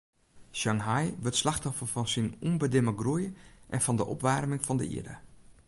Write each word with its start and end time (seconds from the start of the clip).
Shanghai 0.59 1.05
wurdt 1.21 1.35
slachtoffer 1.41 1.87
fan 1.93 2.07
syn 2.13 2.29
ûnbedimme 2.47 2.93
groei 3.01 3.25
en 3.75 3.83
fan 3.85 3.97
de 3.99 4.05
opwaarming 4.13 4.61
fan 4.67 4.79
de 4.81 4.85
ierde. 4.95 5.15